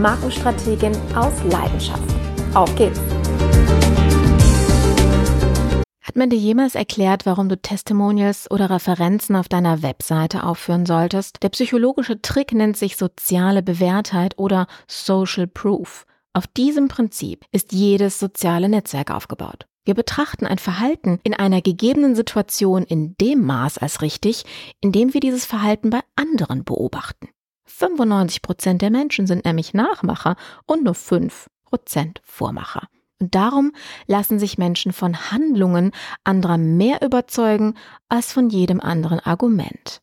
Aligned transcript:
Markenstrategin 0.00 0.92
aus 1.14 1.32
Leidenschaft. 1.50 2.02
Auf 2.54 2.74
geht's! 2.76 3.00
Hat 6.00 6.16
man 6.16 6.30
dir 6.30 6.38
jemals 6.38 6.74
erklärt, 6.74 7.26
warum 7.26 7.48
du 7.48 7.60
Testimonials 7.60 8.50
oder 8.50 8.70
Referenzen 8.70 9.36
auf 9.36 9.48
deiner 9.48 9.82
Webseite 9.82 10.44
aufführen 10.44 10.86
solltest? 10.86 11.42
Der 11.42 11.50
psychologische 11.50 12.22
Trick 12.22 12.52
nennt 12.52 12.76
sich 12.76 12.96
soziale 12.96 13.62
Bewährtheit 13.62 14.38
oder 14.38 14.66
Social 14.86 15.46
Proof. 15.46 16.06
Auf 16.32 16.46
diesem 16.46 16.88
Prinzip 16.88 17.44
ist 17.52 17.72
jedes 17.72 18.18
soziale 18.18 18.68
Netzwerk 18.68 19.10
aufgebaut. 19.10 19.66
Wir 19.84 19.94
betrachten 19.94 20.46
ein 20.46 20.58
Verhalten 20.58 21.18
in 21.24 21.34
einer 21.34 21.62
gegebenen 21.62 22.14
Situation 22.14 22.84
in 22.84 23.16
dem 23.20 23.44
Maß 23.44 23.78
als 23.78 24.02
richtig, 24.02 24.44
in 24.80 24.92
dem 24.92 25.14
wir 25.14 25.20
dieses 25.20 25.46
Verhalten 25.46 25.90
bei 25.90 26.00
anderen 26.14 26.64
beobachten. 26.64 27.28
95 27.68 28.42
Prozent 28.42 28.82
der 28.82 28.90
Menschen 28.90 29.26
sind 29.26 29.44
nämlich 29.44 29.74
Nachmacher 29.74 30.36
und 30.66 30.84
nur 30.84 30.94
5 30.94 31.48
Prozent 31.64 32.20
Vormacher. 32.24 32.88
Und 33.20 33.34
darum 33.34 33.72
lassen 34.06 34.38
sich 34.38 34.58
Menschen 34.58 34.92
von 34.92 35.30
Handlungen 35.30 35.92
anderer 36.24 36.56
mehr 36.56 37.02
überzeugen 37.02 37.74
als 38.08 38.32
von 38.32 38.48
jedem 38.48 38.80
anderen 38.80 39.20
Argument. 39.20 40.00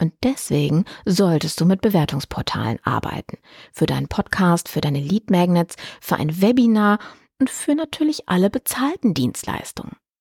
Und 0.00 0.12
deswegen 0.22 0.84
solltest 1.04 1.60
du 1.60 1.64
mit 1.64 1.80
Bewertungsportalen 1.80 2.78
arbeiten. 2.84 3.38
Für 3.72 3.86
deinen 3.86 4.08
Podcast, 4.08 4.68
für 4.68 4.80
deine 4.80 5.00
Lead 5.00 5.30
Magnets, 5.30 5.76
für 6.00 6.16
ein 6.16 6.40
Webinar 6.40 6.98
und 7.40 7.50
für 7.50 7.74
natürlich 7.74 8.28
alle 8.28 8.50
bezahlten 8.50 9.14
Dienstleistungen. 9.14 9.96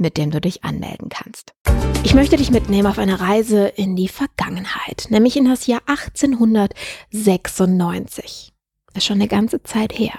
mit 0.00 0.16
dem 0.16 0.30
du 0.30 0.40
dich 0.40 0.64
anmelden 0.64 1.10
kannst. 1.10 1.52
Ich 2.02 2.14
möchte 2.14 2.36
dich 2.36 2.50
mitnehmen 2.50 2.88
auf 2.88 2.98
eine 2.98 3.20
Reise 3.20 3.66
in 3.66 3.94
die 3.94 4.08
Vergangenheit, 4.08 5.08
nämlich 5.10 5.36
in 5.36 5.44
das 5.44 5.66
Jahr 5.66 5.82
1896. 5.86 8.52
Das 8.86 9.02
ist 9.02 9.06
schon 9.06 9.18
eine 9.18 9.28
ganze 9.28 9.62
Zeit 9.62 9.96
her. 9.96 10.14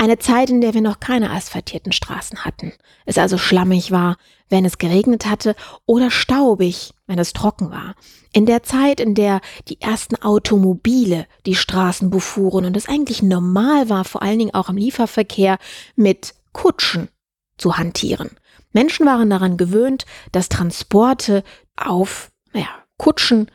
Eine 0.00 0.18
Zeit, 0.18 0.48
in 0.48 0.60
der 0.60 0.74
wir 0.74 0.80
noch 0.80 1.00
keine 1.00 1.30
asphaltierten 1.30 1.90
Straßen 1.92 2.44
hatten. 2.44 2.72
Es 3.04 3.18
also 3.18 3.36
schlammig 3.36 3.90
war, 3.90 4.16
wenn 4.48 4.64
es 4.64 4.78
geregnet 4.78 5.26
hatte, 5.26 5.56
oder 5.86 6.10
staubig, 6.10 6.92
wenn 7.06 7.18
es 7.18 7.32
trocken 7.32 7.70
war. 7.70 7.94
In 8.32 8.46
der 8.46 8.62
Zeit, 8.62 9.00
in 9.00 9.14
der 9.14 9.40
die 9.68 9.80
ersten 9.80 10.16
Automobile 10.16 11.26
die 11.46 11.56
Straßen 11.56 12.10
befuhren 12.10 12.64
und 12.64 12.76
es 12.76 12.88
eigentlich 12.88 13.22
normal 13.22 13.90
war, 13.90 14.04
vor 14.04 14.22
allen 14.22 14.38
Dingen 14.38 14.54
auch 14.54 14.68
im 14.68 14.76
Lieferverkehr, 14.76 15.58
mit 15.96 16.34
Kutschen 16.52 17.08
zu 17.56 17.76
hantieren. 17.76 18.30
Menschen 18.72 19.06
waren 19.06 19.30
daran 19.30 19.56
gewöhnt, 19.56 20.06
dass 20.32 20.48
Transporte 20.48 21.42
auf 21.76 22.30
naja, 22.52 22.68
Kutschen 22.96 23.50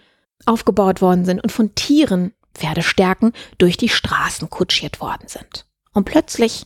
aufgebaut 0.45 1.01
worden 1.01 1.25
sind 1.25 1.41
und 1.41 1.51
von 1.51 1.75
Tieren, 1.75 2.33
Pferdestärken, 2.53 3.33
durch 3.57 3.77
die 3.77 3.89
Straßen 3.89 4.49
kutschiert 4.49 4.99
worden 4.99 5.27
sind. 5.27 5.65
Und 5.93 6.05
plötzlich 6.05 6.65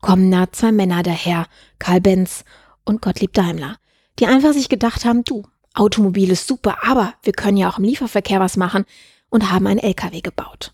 kommen 0.00 0.30
da 0.30 0.50
zwei 0.52 0.72
Männer 0.72 1.02
daher, 1.02 1.46
Karl 1.78 2.00
Benz 2.00 2.44
und 2.84 3.02
Gottlieb 3.02 3.32
Daimler, 3.32 3.76
die 4.18 4.26
einfach 4.26 4.52
sich 4.52 4.68
gedacht 4.68 5.04
haben, 5.04 5.24
du, 5.24 5.44
Automobil 5.74 6.30
ist 6.30 6.46
super, 6.46 6.78
aber 6.82 7.14
wir 7.22 7.32
können 7.32 7.58
ja 7.58 7.68
auch 7.68 7.78
im 7.78 7.84
Lieferverkehr 7.84 8.40
was 8.40 8.56
machen 8.56 8.84
und 9.28 9.50
haben 9.50 9.66
einen 9.66 9.80
LKW 9.80 10.20
gebaut. 10.20 10.72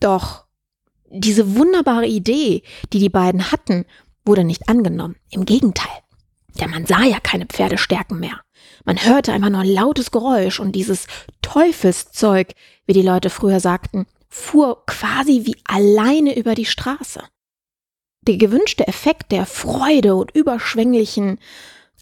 Doch 0.00 0.44
diese 1.08 1.56
wunderbare 1.56 2.06
Idee, 2.06 2.62
die 2.92 2.98
die 2.98 3.08
beiden 3.08 3.52
hatten, 3.52 3.86
wurde 4.26 4.44
nicht 4.44 4.68
angenommen. 4.68 5.16
Im 5.30 5.44
Gegenteil. 5.44 6.03
Ja, 6.56 6.68
man 6.68 6.86
sah 6.86 7.02
ja 7.04 7.20
keine 7.20 7.46
Pferdestärken 7.46 8.20
mehr. 8.20 8.40
Man 8.84 9.04
hörte 9.04 9.32
einfach 9.32 9.50
nur 9.50 9.60
ein 9.60 9.68
lautes 9.68 10.10
Geräusch 10.10 10.60
und 10.60 10.72
dieses 10.72 11.06
Teufelszeug, 11.42 12.54
wie 12.86 12.92
die 12.92 13.02
Leute 13.02 13.30
früher 13.30 13.60
sagten, 13.60 14.06
fuhr 14.28 14.84
quasi 14.86 15.42
wie 15.44 15.56
alleine 15.64 16.36
über 16.36 16.54
die 16.54 16.64
Straße. 16.66 17.22
Der 18.22 18.36
gewünschte 18.36 18.86
Effekt 18.88 19.32
der 19.32 19.46
Freude 19.46 20.14
und 20.14 20.34
überschwänglichen 20.34 21.38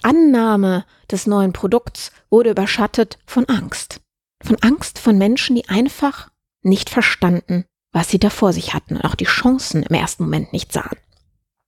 Annahme 0.02 0.84
des 1.10 1.26
neuen 1.26 1.52
Produkts 1.52 2.12
wurde 2.30 2.50
überschattet 2.50 3.18
von 3.26 3.44
Angst. 3.46 4.00
Von 4.42 4.56
Angst 4.60 4.98
von 4.98 5.18
Menschen, 5.18 5.56
die 5.56 5.68
einfach 5.68 6.30
nicht 6.62 6.90
verstanden, 6.90 7.64
was 7.92 8.08
sie 8.08 8.18
da 8.18 8.30
vor 8.30 8.52
sich 8.52 8.74
hatten 8.74 8.96
und 8.96 9.04
auch 9.04 9.14
die 9.14 9.24
Chancen 9.24 9.82
im 9.82 9.94
ersten 9.94 10.24
Moment 10.24 10.52
nicht 10.52 10.72
sahen. 10.72 10.96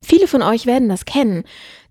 Viele 0.05 0.29
von 0.29 0.43
euch 0.43 0.67
werden 0.67 0.89
das 0.89 1.05
kennen, 1.05 1.45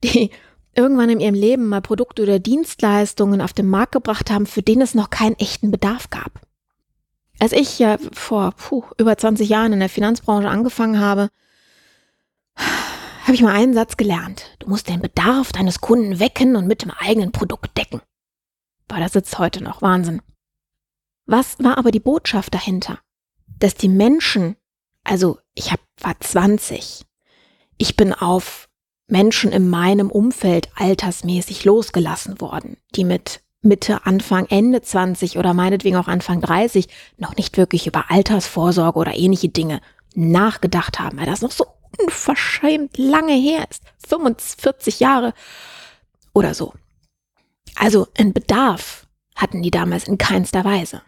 die 0.04 0.32
irgendwann 0.76 1.10
in 1.10 1.20
ihrem 1.20 1.36
Leben 1.36 1.68
mal 1.68 1.82
Produkte 1.82 2.24
oder 2.24 2.40
Dienstleistungen 2.40 3.42
auf 3.42 3.54
den 3.54 3.68
Markt 3.68 3.92
gebracht 3.92 4.32
haben, 4.32 4.46
für 4.46 4.62
den 4.62 4.82
es 4.82 4.96
noch 4.96 5.10
keinen 5.10 5.38
echten 5.38 5.72
Bedarf 5.72 6.10
gab. 6.10 6.42
Als 7.40 7.52
ich 7.52 7.80
ja 7.80 7.98
vor 8.12 8.52
puh, 8.52 8.84
über 8.98 9.18
20 9.18 9.50
Jahren 9.50 9.74
in 9.74 9.80
der 9.80 9.90
Finanzbranche 9.90 10.50
angefangen 10.50 11.00
habe, 11.00 11.30
habe 13.24 13.34
ich 13.34 13.42
mal 13.42 13.54
einen 13.54 13.74
Satz 13.74 13.98
gelernt. 13.98 14.56
Du 14.60 14.70
musst 14.70 14.90
den 14.90 15.02
Bedarf 15.02 15.52
deines 15.52 15.82
Kunden 15.82 16.20
wecken 16.20 16.56
und 16.56 16.68
mit 16.68 16.84
dem 16.84 16.92
eigenen 16.92 17.32
Produkt 17.32 17.78
decken. 17.78 18.02
Boah, 18.88 19.00
das 19.00 19.14
sitzt 19.14 19.40
heute 19.40 19.64
noch. 19.64 19.82
Wahnsinn. 19.82 20.22
Was 21.26 21.58
war 21.60 21.78
aber 21.78 21.92
die 21.92 22.02
Botschaft 22.02 22.54
dahinter? 22.54 23.00
Dass 23.60 23.76
die 23.76 23.90
Menschen, 23.90 24.58
also 25.04 25.40
ich 25.54 25.72
hab, 25.72 25.80
war 26.02 26.20
20, 26.20 27.06
ich 27.78 27.96
bin 27.96 28.14
auf 28.14 28.70
Menschen 29.08 29.52
in 29.52 29.70
meinem 29.70 30.10
Umfeld 30.10 30.70
altersmäßig 30.76 31.66
losgelassen 31.66 32.40
worden, 32.42 32.78
die 32.96 33.04
mit 33.04 33.42
Mitte, 33.62 34.06
Anfang, 34.06 34.46
Ende 34.50 34.82
20 34.82 35.38
oder 35.38 35.54
meinetwegen 35.54 35.96
auch 35.96 36.08
Anfang 36.08 36.42
30 36.42 36.88
noch 37.18 37.36
nicht 37.38 37.58
wirklich 37.58 37.88
über 37.88 38.12
Altersvorsorge 38.12 39.00
oder 39.00 39.16
ähnliche 39.16 39.50
Dinge 39.50 39.82
nachgedacht 40.16 41.00
haben, 41.00 41.18
weil 41.18 41.26
das 41.26 41.42
noch 41.42 41.52
so 41.52 41.66
unverschämt 42.00 42.98
lange 42.98 43.34
her 43.34 43.66
ist. 43.70 43.84
45 44.08 45.00
Jahre 45.00 45.34
oder 46.34 46.54
so. 46.54 46.74
Also 47.76 48.08
ein 48.18 48.34
Bedarf 48.34 49.08
hatten 49.36 49.62
die 49.62 49.72
damals 49.72 50.08
in 50.08 50.18
keinster 50.18 50.66
Weise. 50.66 51.02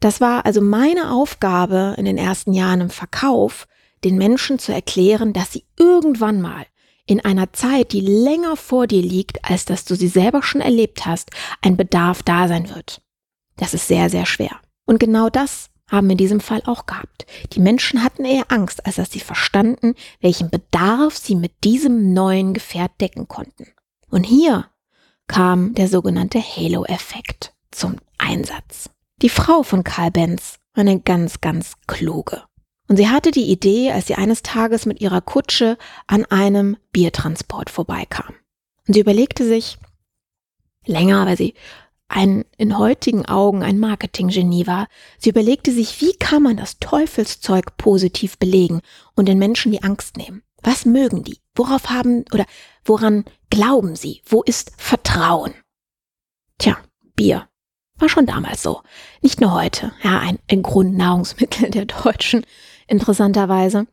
Das 0.00 0.20
war 0.20 0.46
also 0.46 0.60
meine 0.60 1.10
Aufgabe 1.10 1.94
in 1.96 2.04
den 2.04 2.18
ersten 2.18 2.52
Jahren 2.52 2.82
im 2.82 2.90
Verkauf, 2.90 3.66
den 4.04 4.16
Menschen 4.16 4.58
zu 4.58 4.72
erklären, 4.72 5.32
dass 5.32 5.52
sie 5.52 5.64
irgendwann 5.76 6.40
mal 6.40 6.66
in 7.08 7.24
einer 7.24 7.52
Zeit, 7.52 7.92
die 7.92 8.00
länger 8.00 8.56
vor 8.56 8.86
dir 8.86 9.02
liegt, 9.02 9.44
als 9.44 9.64
dass 9.64 9.84
du 9.84 9.94
sie 9.94 10.08
selber 10.08 10.42
schon 10.42 10.60
erlebt 10.60 11.06
hast, 11.06 11.30
ein 11.62 11.76
Bedarf 11.76 12.22
da 12.22 12.46
sein 12.48 12.68
wird. 12.74 13.00
Das 13.56 13.74
ist 13.74 13.88
sehr, 13.88 14.10
sehr 14.10 14.26
schwer. 14.26 14.60
Und 14.84 15.00
genau 15.00 15.30
das 15.30 15.70
haben 15.90 16.06
wir 16.06 16.12
in 16.12 16.18
diesem 16.18 16.40
Fall 16.40 16.62
auch 16.66 16.84
gehabt. 16.84 17.26
Die 17.54 17.60
Menschen 17.60 18.04
hatten 18.04 18.26
eher 18.26 18.52
Angst, 18.52 18.84
als 18.84 18.96
dass 18.96 19.10
sie 19.10 19.20
verstanden, 19.20 19.94
welchen 20.20 20.50
Bedarf 20.50 21.16
sie 21.16 21.34
mit 21.34 21.64
diesem 21.64 22.12
neuen 22.12 22.52
Gefährt 22.52 22.92
decken 23.00 23.26
konnten. 23.26 23.66
Und 24.10 24.24
hier 24.24 24.66
kam 25.26 25.74
der 25.74 25.88
sogenannte 25.88 26.40
Halo-Effekt 26.40 27.54
zum 27.70 27.96
Einsatz. 28.18 28.90
Die 29.22 29.30
Frau 29.30 29.62
von 29.62 29.82
Karl 29.82 30.10
Benz 30.10 30.58
war 30.74 30.82
eine 30.82 31.00
ganz, 31.00 31.40
ganz 31.40 31.72
kluge. 31.86 32.42
Und 32.88 32.96
sie 32.96 33.08
hatte 33.08 33.30
die 33.30 33.50
Idee, 33.50 33.92
als 33.92 34.06
sie 34.06 34.14
eines 34.14 34.42
Tages 34.42 34.86
mit 34.86 35.00
ihrer 35.00 35.20
Kutsche 35.20 35.76
an 36.06 36.24
einem 36.24 36.76
Biertransport 36.92 37.70
vorbeikam. 37.70 38.34
Und 38.86 38.94
sie 38.94 39.00
überlegte 39.00 39.46
sich 39.46 39.78
länger, 40.86 41.26
weil 41.26 41.36
sie 41.36 41.54
ein 42.08 42.46
in 42.56 42.78
heutigen 42.78 43.26
Augen 43.26 43.62
ein 43.62 43.78
Marketinggenie 43.78 44.66
war. 44.66 44.88
Sie 45.18 45.28
überlegte 45.28 45.72
sich, 45.72 46.00
wie 46.00 46.14
kann 46.14 46.42
man 46.42 46.56
das 46.56 46.78
Teufelszeug 46.78 47.76
positiv 47.76 48.38
belegen 48.38 48.80
und 49.14 49.28
den 49.28 49.38
Menschen 49.38 49.72
die 49.72 49.82
Angst 49.82 50.16
nehmen? 50.16 50.42
Was 50.62 50.86
mögen 50.86 51.22
die? 51.22 51.38
Worauf 51.54 51.90
haben 51.90 52.24
oder 52.32 52.46
woran 52.84 53.26
glauben 53.50 53.94
sie? 53.94 54.22
Wo 54.24 54.42
ist 54.42 54.72
Vertrauen? 54.78 55.54
Tja, 56.56 56.78
Bier. 57.14 57.48
War 57.98 58.08
schon 58.08 58.26
damals 58.26 58.62
so. 58.62 58.82
Nicht 59.22 59.40
nur 59.40 59.52
heute. 59.52 59.92
Ja, 60.02 60.20
ein, 60.20 60.38
ein 60.50 60.62
Grundnahrungsmittel 60.62 61.70
der 61.70 61.86
Deutschen, 61.86 62.46
interessanterweise. 62.86 63.86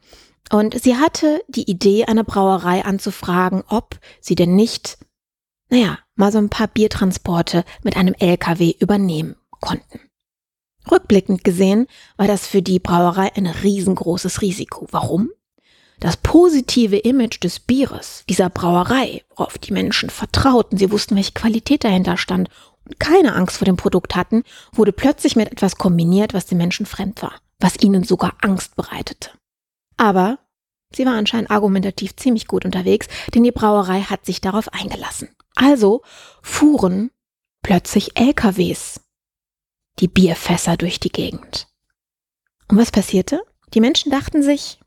Und 0.52 0.80
sie 0.80 0.96
hatte 0.96 1.44
die 1.48 1.70
Idee, 1.70 2.06
eine 2.06 2.24
Brauerei 2.24 2.86
anzufragen, 2.86 3.64
ob 3.68 4.00
sie 4.22 4.36
denn 4.36 4.56
nicht, 4.56 5.00
naja, 5.70 5.98
mal 6.16 6.32
so 6.32 6.38
ein 6.38 6.50
paar 6.50 6.68
Biertransporte 6.68 7.66
mit 7.84 7.98
einem 7.98 8.14
LKW 8.14 8.76
übernehmen 8.80 9.36
konnten. 9.60 10.00
Rückblickend 10.90 11.44
gesehen 11.44 11.88
war 12.16 12.28
das 12.28 12.46
für 12.46 12.62
die 12.62 12.78
Brauerei 12.80 13.32
ein 13.36 13.48
riesengroßes 13.48 14.42
Risiko. 14.42 14.88
Warum? 14.92 15.32
Das 16.00 16.18
positive 16.18 16.98
Image 16.98 17.44
des 17.44 17.60
Bieres, 17.60 18.24
dieser 18.30 18.50
Brauerei, 18.50 19.24
worauf 19.30 19.58
die 19.58 19.74
Menschen 19.74 20.10
vertrauten, 20.10 20.78
sie 20.78 20.92
wussten, 20.92 21.16
welche 21.16 21.32
Qualität 21.32 21.84
dahinter 21.84 22.18
stand 22.18 22.50
keine 23.00 23.36
Angst 23.36 23.58
vor 23.58 23.66
dem 23.66 23.78
Produkt 23.78 24.16
hatten, 24.16 24.44
wurde 24.72 24.92
plötzlich 24.92 25.36
mit 25.36 25.52
etwas 25.52 25.78
kombiniert, 25.78 26.34
was 26.34 26.46
den 26.46 26.58
Menschen 26.58 26.86
fremd 26.86 27.22
war, 27.22 27.34
was 27.60 27.82
ihnen 27.82 28.04
sogar 28.04 28.36
Angst 28.42 28.76
bereitete. 28.76 29.32
Aber 29.98 30.40
sie 30.94 31.06
war 31.06 31.14
anscheinend 31.14 31.52
argumentativ 31.52 32.16
ziemlich 32.16 32.48
gut 32.48 32.66
unterwegs, 32.66 33.08
denn 33.34 33.44
die 33.44 33.52
Brauerei 33.52 34.02
hat 34.02 34.26
sich 34.26 34.42
darauf 34.42 34.74
eingelassen. 34.74 35.30
Also 35.56 36.02
fuhren 36.42 37.12
plötzlich 37.64 38.20
LKWs 38.20 39.02
die 40.00 40.08
Bierfässer 40.08 40.78
durch 40.78 41.00
die 41.00 41.12
Gegend. 41.12 41.68
Und 42.68 42.78
was 42.78 42.92
passierte? 42.92 43.42
Die 43.74 43.82
Menschen 43.82 44.12
dachten 44.12 44.44
sich, 44.44 44.80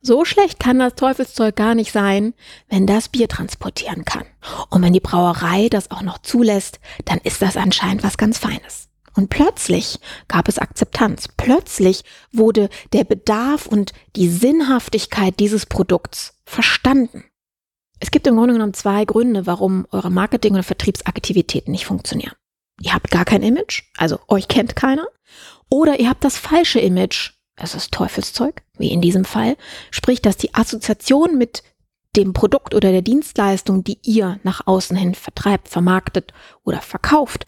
so 0.00 0.24
schlecht 0.24 0.60
kann 0.60 0.78
das 0.78 0.94
Teufelszeug 0.94 1.56
gar 1.56 1.74
nicht 1.74 1.92
sein, 1.92 2.34
wenn 2.68 2.86
das 2.86 3.08
Bier 3.08 3.28
transportieren 3.28 4.04
kann. 4.04 4.24
Und 4.70 4.82
wenn 4.82 4.92
die 4.92 5.00
Brauerei 5.00 5.68
das 5.68 5.90
auch 5.90 6.02
noch 6.02 6.18
zulässt, 6.18 6.80
dann 7.04 7.18
ist 7.18 7.42
das 7.42 7.56
anscheinend 7.56 8.02
was 8.02 8.16
ganz 8.16 8.38
Feines. 8.38 8.88
Und 9.14 9.30
plötzlich 9.30 9.98
gab 10.28 10.46
es 10.46 10.58
Akzeptanz. 10.58 11.28
Plötzlich 11.36 12.04
wurde 12.32 12.68
der 12.92 13.04
Bedarf 13.04 13.66
und 13.66 13.92
die 14.14 14.28
Sinnhaftigkeit 14.28 15.40
dieses 15.40 15.64
Produkts 15.66 16.34
verstanden. 16.44 17.24
Es 17.98 18.10
gibt 18.10 18.26
im 18.26 18.36
Grunde 18.36 18.52
genommen 18.52 18.74
zwei 18.74 19.06
Gründe, 19.06 19.46
warum 19.46 19.86
eure 19.90 20.10
Marketing- 20.10 20.52
oder 20.52 20.62
Vertriebsaktivitäten 20.62 21.72
nicht 21.72 21.86
funktionieren. 21.86 22.34
Ihr 22.82 22.92
habt 22.92 23.10
gar 23.10 23.24
kein 23.24 23.42
Image, 23.42 23.84
also 23.96 24.18
euch 24.28 24.48
kennt 24.48 24.76
keiner, 24.76 25.08
oder 25.70 25.98
ihr 25.98 26.10
habt 26.10 26.22
das 26.22 26.36
falsche 26.36 26.78
Image, 26.78 27.32
es 27.56 27.74
ist 27.74 27.92
Teufelszeug, 27.92 28.62
wie 28.76 28.92
in 28.92 29.00
diesem 29.00 29.24
Fall, 29.24 29.56
sprich, 29.90 30.20
dass 30.20 30.36
die 30.36 30.54
Assoziation 30.54 31.38
mit 31.38 31.62
dem 32.16 32.32
Produkt 32.32 32.74
oder 32.74 32.92
der 32.92 33.02
Dienstleistung, 33.02 33.84
die 33.84 33.98
ihr 34.02 34.40
nach 34.42 34.66
außen 34.66 34.96
hin 34.96 35.14
vertreibt, 35.14 35.68
vermarktet 35.68 36.32
oder 36.64 36.80
verkauft, 36.80 37.46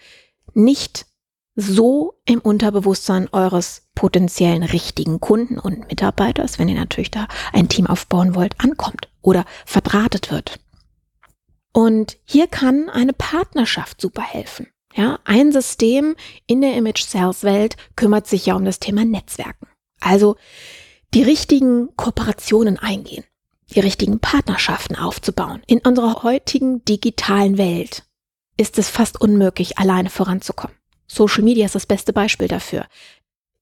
nicht 0.55 1.07
so 1.55 2.15
im 2.25 2.41
Unterbewusstsein 2.41 3.29
eures 3.33 3.89
potenziellen 3.95 4.63
richtigen 4.63 5.21
Kunden 5.21 5.59
und 5.59 5.89
Mitarbeiters, 5.89 6.59
wenn 6.59 6.69
ihr 6.69 6.77
natürlich 6.77 7.11
da 7.11 7.27
ein 7.53 7.69
Team 7.69 7.87
aufbauen 7.87 8.35
wollt, 8.35 8.61
ankommt 8.61 9.09
oder 9.23 9.45
verdrahtet 9.67 10.31
wird. 10.31 10.61
Und 11.73 12.17
hier 12.25 12.47
kann 12.47 12.89
eine 12.89 13.13
Partnerschaft 13.13 14.01
super 14.01 14.23
helfen. 14.23 14.69
Ja, 14.95 15.19
ein 15.25 15.53
System 15.53 16.17
in 16.47 16.61
der 16.61 16.75
Image 16.75 17.03
Sales 17.03 17.43
Welt 17.45 17.77
kümmert 17.97 18.27
sich 18.27 18.47
ja 18.47 18.55
um 18.55 18.65
das 18.65 18.79
Thema 18.79 19.05
Netzwerken. 19.05 19.69
Also 20.01 20.37
die 21.15 21.23
richtigen 21.23 21.95
Kooperationen 21.97 22.79
eingehen, 22.79 23.25
die 23.75 23.81
richtigen 23.81 24.21
Partnerschaften 24.21 24.97
aufzubauen. 24.97 25.63
In 25.67 25.79
unserer 25.79 26.23
heutigen 26.23 26.85
digitalen 26.85 27.59
Welt 27.59 28.05
ist 28.57 28.79
es 28.79 28.89
fast 28.89 29.21
unmöglich, 29.21 29.79
alleine 29.79 30.11
voranzukommen. 30.11 30.77
Social 31.07 31.43
Media 31.43 31.65
ist 31.65 31.75
das 31.75 31.87
beste 31.87 32.13
Beispiel 32.13 32.49
dafür. 32.49 32.87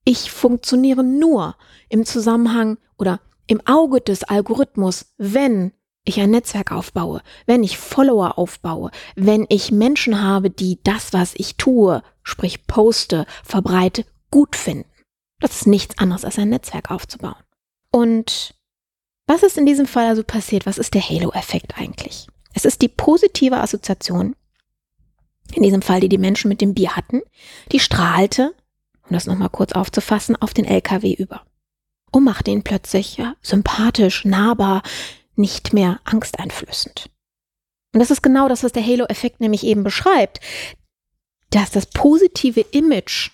Ich 0.05 0.31
funktioniere 0.31 1.05
nur 1.05 1.57
im 1.89 2.05
Zusammenhang 2.05 2.79
oder 2.97 3.21
im 3.47 3.65
Auge 3.67 4.01
des 4.01 4.25
Algorithmus, 4.25 5.07
wenn 5.19 5.73
ich 6.05 6.21
ein 6.21 6.31
Netzwerk 6.31 6.73
aufbaue, 6.73 7.23
wenn 7.47 7.63
ich 7.63 7.79
Follower 7.79 8.39
aufbaue, 8.39 8.91
wenn 9.17 9.47
ich 9.49 9.73
Menschen 9.73 10.23
habe, 10.23 10.51
die 10.51 10.79
das, 10.83 11.13
was 11.13 11.35
ich 11.35 11.57
tue, 11.57 12.03
sprich 12.23 12.67
poste, 12.67 13.27
verbreite, 13.45 14.05
gut 14.31 14.57
finden. 14.57 14.89
Das 15.41 15.57
ist 15.57 15.67
nichts 15.67 15.99
anderes 15.99 16.25
als 16.25 16.39
ein 16.39 16.49
Netzwerk 16.49 16.91
aufzubauen. 16.91 17.43
Und 17.91 18.55
was 19.27 19.43
ist 19.43 19.59
in 19.59 19.67
diesem 19.67 19.87
Fall 19.87 20.07
also 20.07 20.23
passiert? 20.23 20.67
Was 20.67 20.79
ist 20.79 20.95
der 20.95 21.07
Halo-Effekt 21.07 21.79
eigentlich? 21.79 22.27
Es 22.55 22.65
ist 22.65 22.81
die 22.83 22.89
positive 22.89 23.59
Assoziation 23.59 24.35
in 25.55 25.63
diesem 25.63 25.83
Fall, 25.83 26.01
die 26.01 26.09
die 26.09 26.19
Menschen 26.19 26.49
mit 26.49 26.61
dem 26.61 26.75
Bier 26.75 26.97
hatten, 26.97 27.23
die 27.71 27.81
strahlte, 27.81 28.55
um 29.05 29.11
das 29.11 29.27
nochmal 29.27 29.51
kurz 29.51 29.73
aufzufassen, 29.73 30.37
auf 30.37 30.55
den 30.55 30.65
LKW 30.65 31.13
über 31.13 31.43
und 32.11 32.25
machte 32.25 32.51
ihn 32.51 32.63
plötzlich 32.63 33.17
ja, 33.17 33.37
sympathisch, 33.43 34.25
nahbar, 34.25 34.83
nicht 35.35 35.73
mehr 35.73 36.01
angsteinflößend. 36.05 37.11
Und 37.93 38.01
das 38.01 38.11
ist 38.11 38.23
genau 38.23 38.49
das, 38.49 38.65
was 38.65 38.73
der 38.73 38.85
Halo-Effekt 38.85 39.41
nämlich 39.41 39.65
eben 39.65 39.85
beschreibt, 39.85 40.41
dass 41.51 41.71
das 41.71 41.87
positive 41.87 42.61
Image 42.61 43.31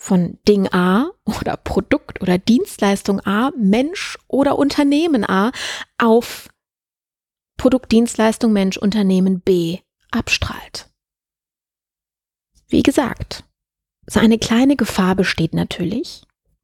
von 0.00 0.38
Ding 0.48 0.66
A 0.72 1.10
oder 1.26 1.58
Produkt 1.58 2.22
oder 2.22 2.38
Dienstleistung 2.38 3.20
A, 3.20 3.50
Mensch 3.54 4.16
oder 4.28 4.58
Unternehmen 4.58 5.28
A 5.28 5.52
auf 5.98 6.48
Produkt, 7.58 7.92
Dienstleistung, 7.92 8.50
Mensch, 8.50 8.78
Unternehmen 8.78 9.40
B 9.40 9.80
abstrahlt. 10.10 10.88
Wie 12.68 12.82
gesagt, 12.82 13.44
so 14.06 14.20
eine 14.20 14.38
kleine 14.38 14.74
Gefahr 14.74 15.14
besteht 15.16 15.52
natürlich, 15.52 16.22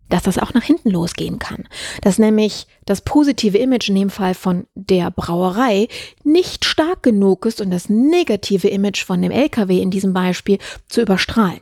dass 0.08 0.22
das 0.22 0.38
auch 0.38 0.54
nach 0.54 0.62
hinten 0.62 0.88
losgehen 0.88 1.38
kann. 1.38 1.68
Dass 2.00 2.18
nämlich 2.18 2.66
das 2.86 3.02
positive 3.02 3.58
Image 3.58 3.90
in 3.90 3.96
dem 3.96 4.10
Fall 4.10 4.32
von 4.32 4.66
der 4.74 5.10
Brauerei 5.10 5.88
nicht 6.24 6.64
stark 6.64 7.02
genug 7.02 7.44
ist 7.44 7.60
und 7.60 7.70
das 7.70 7.90
negative 7.90 8.68
Image 8.68 9.04
von 9.04 9.20
dem 9.20 9.30
LKW 9.30 9.82
in 9.82 9.90
diesem 9.90 10.14
Beispiel 10.14 10.56
zu 10.88 11.02
überstrahlen. 11.02 11.60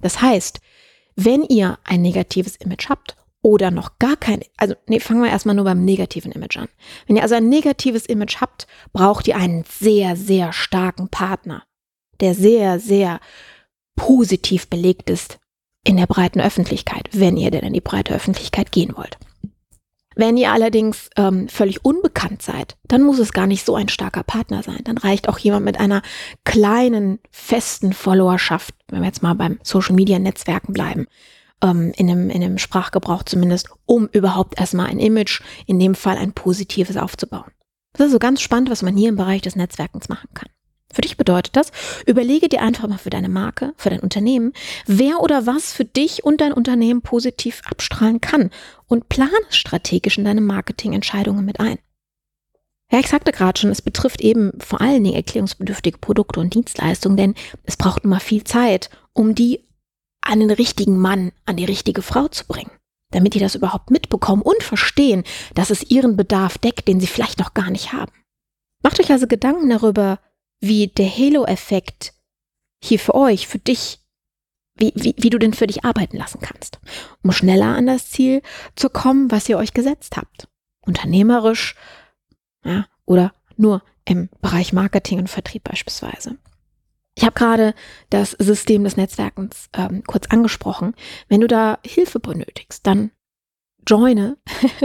Das 0.00 0.20
heißt, 0.20 0.60
wenn 1.16 1.42
ihr 1.42 1.78
ein 1.84 2.02
negatives 2.02 2.56
Image 2.56 2.88
habt 2.88 3.16
oder 3.42 3.70
noch 3.70 3.98
gar 3.98 4.16
kein, 4.16 4.40
also 4.56 4.74
nee, 4.86 5.00
fangen 5.00 5.22
wir 5.22 5.30
erstmal 5.30 5.54
nur 5.54 5.64
beim 5.64 5.84
negativen 5.84 6.32
Image 6.32 6.58
an. 6.58 6.68
Wenn 7.06 7.16
ihr 7.16 7.22
also 7.22 7.34
ein 7.34 7.48
negatives 7.48 8.06
Image 8.06 8.40
habt, 8.40 8.66
braucht 8.92 9.26
ihr 9.26 9.36
einen 9.36 9.64
sehr, 9.68 10.16
sehr 10.16 10.52
starken 10.52 11.08
Partner, 11.08 11.64
der 12.20 12.34
sehr, 12.34 12.78
sehr 12.80 13.20
positiv 13.96 14.68
belegt 14.68 15.10
ist 15.10 15.38
in 15.84 15.96
der 15.96 16.06
breiten 16.06 16.40
Öffentlichkeit, 16.40 17.08
wenn 17.12 17.36
ihr 17.36 17.50
denn 17.50 17.64
in 17.64 17.72
die 17.72 17.80
breite 17.80 18.14
Öffentlichkeit 18.14 18.72
gehen 18.72 18.96
wollt. 18.96 19.18
Wenn 20.18 20.38
ihr 20.38 20.50
allerdings 20.50 21.10
ähm, 21.16 21.46
völlig 21.46 21.84
unbekannt 21.84 22.40
seid, 22.40 22.78
dann 22.88 23.02
muss 23.02 23.18
es 23.18 23.34
gar 23.34 23.46
nicht 23.46 23.66
so 23.66 23.76
ein 23.76 23.90
starker 23.90 24.22
Partner 24.22 24.62
sein. 24.62 24.80
Dann 24.84 24.96
reicht 24.96 25.28
auch 25.28 25.38
jemand 25.38 25.66
mit 25.66 25.78
einer 25.78 26.00
kleinen, 26.44 27.18
festen 27.30 27.92
Followerschaft, 27.92 28.74
wenn 28.88 29.00
wir 29.02 29.06
jetzt 29.06 29.22
mal 29.22 29.34
beim 29.34 29.58
Social-Media-Netzwerken 29.62 30.72
bleiben, 30.72 31.06
ähm, 31.62 31.92
in, 31.96 32.10
einem, 32.10 32.30
in 32.30 32.42
einem 32.42 32.56
Sprachgebrauch 32.56 33.24
zumindest, 33.24 33.68
um 33.84 34.08
überhaupt 34.08 34.58
erstmal 34.58 34.86
ein 34.86 35.00
Image, 35.00 35.42
in 35.66 35.78
dem 35.78 35.94
Fall 35.94 36.16
ein 36.16 36.32
positives 36.32 36.96
aufzubauen. 36.96 37.52
Das 37.92 38.06
ist 38.06 38.12
so 38.12 38.18
ganz 38.18 38.40
spannend, 38.40 38.70
was 38.70 38.80
man 38.80 38.96
hier 38.96 39.10
im 39.10 39.16
Bereich 39.16 39.42
des 39.42 39.54
Netzwerkens 39.54 40.08
machen 40.08 40.28
kann. 40.32 40.48
Für 40.96 41.02
dich 41.02 41.18
bedeutet 41.18 41.54
das, 41.56 41.72
überlege 42.06 42.48
dir 42.48 42.62
einfach 42.62 42.88
mal 42.88 42.96
für 42.96 43.10
deine 43.10 43.28
Marke, 43.28 43.74
für 43.76 43.90
dein 43.90 44.00
Unternehmen, 44.00 44.54
wer 44.86 45.20
oder 45.20 45.44
was 45.44 45.70
für 45.70 45.84
dich 45.84 46.24
und 46.24 46.40
dein 46.40 46.54
Unternehmen 46.54 47.02
positiv 47.02 47.60
abstrahlen 47.66 48.22
kann 48.22 48.50
und 48.86 49.10
plane 49.10 49.30
strategisch 49.50 50.16
in 50.16 50.24
deine 50.24 50.40
Marketingentscheidungen 50.40 51.44
mit 51.44 51.60
ein. 51.60 51.78
Ja, 52.90 52.98
ich 52.98 53.08
sagte 53.08 53.32
gerade 53.32 53.60
schon, 53.60 53.68
es 53.68 53.82
betrifft 53.82 54.22
eben 54.22 54.52
vor 54.58 54.80
allen 54.80 55.04
Dingen 55.04 55.16
erklärungsbedürftige 55.16 55.98
Produkte 55.98 56.40
und 56.40 56.54
Dienstleistungen, 56.54 57.18
denn 57.18 57.34
es 57.64 57.76
braucht 57.76 58.04
immer 58.04 58.18
viel 58.18 58.44
Zeit, 58.44 58.88
um 59.12 59.34
die 59.34 59.66
an 60.22 60.40
den 60.40 60.50
richtigen 60.50 60.96
Mann, 60.96 61.30
an 61.44 61.58
die 61.58 61.66
richtige 61.66 62.00
Frau 62.00 62.28
zu 62.28 62.46
bringen, 62.46 62.70
damit 63.10 63.34
die 63.34 63.38
das 63.38 63.54
überhaupt 63.54 63.90
mitbekommen 63.90 64.40
und 64.40 64.62
verstehen, 64.62 65.24
dass 65.54 65.68
es 65.68 65.90
ihren 65.90 66.16
Bedarf 66.16 66.56
deckt, 66.56 66.88
den 66.88 67.00
sie 67.00 67.06
vielleicht 67.06 67.38
noch 67.38 67.52
gar 67.52 67.70
nicht 67.70 67.92
haben. 67.92 68.12
Macht 68.82 68.98
euch 68.98 69.10
also 69.10 69.26
Gedanken 69.26 69.68
darüber, 69.68 70.20
wie 70.60 70.88
der 70.88 71.08
Halo-Effekt 71.08 72.14
hier 72.82 72.98
für 72.98 73.14
euch, 73.14 73.46
für 73.46 73.58
dich, 73.58 74.00
wie, 74.76 74.92
wie, 74.94 75.14
wie 75.18 75.30
du 75.30 75.38
den 75.38 75.54
für 75.54 75.66
dich 75.66 75.84
arbeiten 75.84 76.16
lassen 76.16 76.40
kannst, 76.40 76.80
um 77.22 77.32
schneller 77.32 77.76
an 77.76 77.86
das 77.86 78.10
Ziel 78.10 78.42
zu 78.74 78.90
kommen, 78.90 79.30
was 79.30 79.48
ihr 79.48 79.58
euch 79.58 79.72
gesetzt 79.72 80.16
habt. 80.16 80.48
Unternehmerisch 80.80 81.74
ja, 82.64 82.86
oder 83.04 83.32
nur 83.56 83.82
im 84.04 84.28
Bereich 84.40 84.72
Marketing 84.72 85.18
und 85.18 85.30
Vertrieb 85.30 85.64
beispielsweise. 85.64 86.36
Ich 87.14 87.24
habe 87.24 87.32
gerade 87.32 87.74
das 88.10 88.32
System 88.32 88.84
des 88.84 88.96
Netzwerkens 88.96 89.68
ähm, 89.72 90.04
kurz 90.06 90.26
angesprochen. 90.28 90.94
Wenn 91.28 91.40
du 91.40 91.46
da 91.46 91.78
Hilfe 91.84 92.20
benötigst, 92.20 92.86
dann 92.86 93.10
joine, 93.86 94.36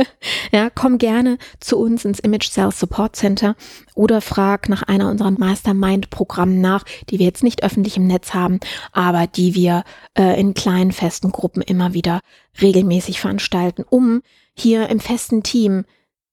ja, 0.52 0.70
komm 0.70 0.98
gerne 0.98 1.38
zu 1.60 1.78
uns 1.78 2.06
ins 2.06 2.20
Image 2.20 2.50
Sales 2.50 2.80
Support 2.80 3.16
Center 3.16 3.56
oder 3.96 4.22
frag 4.22 4.70
nach 4.70 4.84
einer 4.84 5.10
unserer 5.10 5.32
Mastermind-Programmen 5.32 6.62
nach, 6.62 6.84
die 7.10 7.20
wir 7.20 7.26
jetzt 7.26 7.44
nicht 7.44 7.64
öffentlich 7.64 7.98
im 7.98 8.08
Netz 8.08 8.34
haben, 8.34 8.60
aber 8.92 9.28
die 9.28 9.56
wir 9.56 9.84
äh, 10.18 10.40
in 10.40 10.54
kleinen 10.54 10.92
festen 10.92 11.32
Gruppen 11.32 11.62
immer 11.62 11.94
wieder 11.94 12.22
regelmäßig 12.62 13.20
veranstalten, 13.20 13.84
um 13.90 14.22
hier 14.54 14.90
im 14.90 15.00
festen 15.00 15.44
Team 15.44 15.86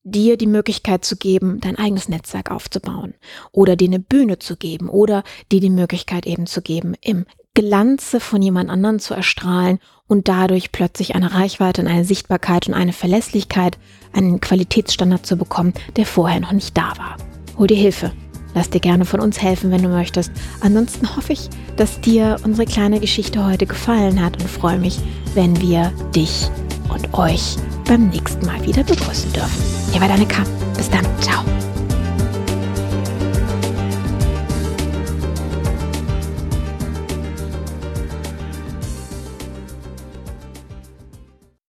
dir 0.04 0.36
die 0.36 0.46
Möglichkeit 0.46 1.04
zu 1.04 1.16
geben, 1.16 1.60
dein 1.60 1.76
eigenes 1.76 2.08
Netzwerk 2.08 2.50
aufzubauen 2.50 3.14
oder 3.52 3.76
dir 3.76 3.88
eine 3.88 3.98
Bühne 3.98 4.38
zu 4.38 4.56
geben 4.56 4.88
oder 4.88 5.22
dir 5.52 5.60
die 5.60 5.70
Möglichkeit 5.70 6.26
eben 6.26 6.46
zu 6.46 6.62
geben, 6.62 6.94
im 7.00 7.26
Glanze 7.58 8.20
von 8.20 8.40
jemand 8.40 8.70
anderen 8.70 9.00
zu 9.00 9.14
erstrahlen 9.14 9.80
und 10.06 10.28
dadurch 10.28 10.70
plötzlich 10.70 11.16
eine 11.16 11.34
Reichweite 11.34 11.82
und 11.82 11.88
eine 11.88 12.04
Sichtbarkeit 12.04 12.68
und 12.68 12.74
eine 12.74 12.92
Verlässlichkeit, 12.92 13.78
einen 14.12 14.40
Qualitätsstandard 14.40 15.26
zu 15.26 15.36
bekommen, 15.36 15.74
der 15.96 16.06
vorher 16.06 16.38
noch 16.38 16.52
nicht 16.52 16.76
da 16.76 16.92
war. 16.96 17.16
Hol 17.58 17.66
dir 17.66 17.76
Hilfe. 17.76 18.12
Lass 18.54 18.70
dir 18.70 18.78
gerne 18.78 19.04
von 19.04 19.18
uns 19.18 19.42
helfen, 19.42 19.72
wenn 19.72 19.82
du 19.82 19.88
möchtest. 19.88 20.30
Ansonsten 20.60 21.16
hoffe 21.16 21.32
ich, 21.32 21.50
dass 21.76 22.00
dir 22.00 22.36
unsere 22.44 22.64
kleine 22.64 23.00
Geschichte 23.00 23.44
heute 23.44 23.66
gefallen 23.66 24.24
hat 24.24 24.40
und 24.40 24.48
freue 24.48 24.78
mich, 24.78 25.00
wenn 25.34 25.60
wir 25.60 25.92
dich 26.14 26.48
und 26.88 27.12
euch 27.12 27.56
beim 27.88 28.08
nächsten 28.08 28.46
Mal 28.46 28.64
wieder 28.64 28.84
begrüßen 28.84 29.32
dürfen. 29.32 29.62
Hier 29.90 30.00
war 30.00 30.08
deine 30.08 30.26
K. 30.26 30.44
Bis 30.76 30.88
dann. 30.90 31.04
Ciao. 31.20 31.42